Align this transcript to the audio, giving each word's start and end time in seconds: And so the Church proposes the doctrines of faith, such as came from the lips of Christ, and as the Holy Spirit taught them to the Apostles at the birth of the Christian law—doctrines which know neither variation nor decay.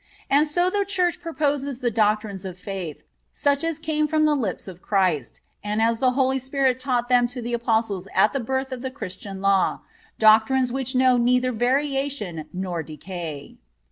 And 0.31 0.47
so 0.47 0.71
the 0.71 0.83
Church 0.83 1.21
proposes 1.21 1.79
the 1.79 1.91
doctrines 1.91 2.43
of 2.43 2.57
faith, 2.57 3.03
such 3.31 3.63
as 3.63 3.77
came 3.77 4.07
from 4.07 4.25
the 4.25 4.33
lips 4.33 4.67
of 4.67 4.81
Christ, 4.81 5.41
and 5.63 5.79
as 5.79 5.99
the 5.99 6.13
Holy 6.13 6.39
Spirit 6.39 6.79
taught 6.79 7.07
them 7.07 7.27
to 7.27 7.39
the 7.39 7.53
Apostles 7.53 8.07
at 8.15 8.33
the 8.33 8.39
birth 8.39 8.71
of 8.71 8.81
the 8.81 8.89
Christian 8.89 9.41
law—doctrines 9.43 10.71
which 10.71 10.95
know 10.95 11.17
neither 11.17 11.51
variation 11.51 12.45
nor 12.51 12.81
decay. 12.81 13.57